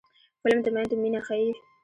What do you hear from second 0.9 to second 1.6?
مینه ښيي